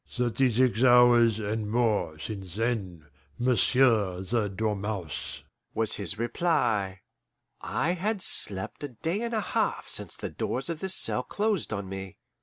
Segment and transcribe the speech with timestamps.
[0.09, 3.05] "Thirty six hours and more since then,
[3.37, 5.43] m'sieu' the dormouse,"
[5.75, 7.01] was his reply.
[7.61, 11.71] I had slept a day and a half since the doors of this cell closed
[11.71, 12.17] on me.